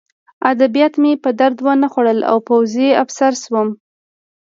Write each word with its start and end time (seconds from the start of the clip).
ادبیات 0.51 0.93
مې 1.01 1.11
په 1.23 1.29
درد 1.39 1.57
ونه 1.65 1.87
خوړل 1.93 2.19
او 2.31 2.37
پوځي 2.47 2.89
افسر 3.03 3.33
شوم 3.43 3.67